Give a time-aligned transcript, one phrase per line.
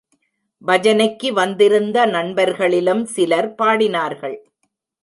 [0.67, 4.37] பஜனைக்கு வந்திருந்த நண்பர்களிலும் சிலர் பாடினார்கள்.